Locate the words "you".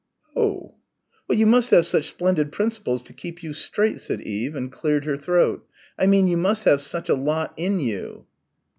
1.29-1.45, 3.43-3.53, 6.27-6.37, 7.79-8.25